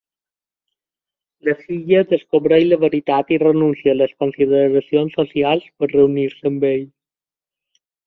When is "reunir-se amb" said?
5.97-6.71